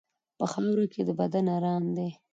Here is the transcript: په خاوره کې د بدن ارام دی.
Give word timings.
په 0.37 0.45
خاوره 0.51 0.85
کې 0.93 1.01
د 1.07 1.09
بدن 1.19 1.45
ارام 1.57 1.83
دی. 1.95 2.09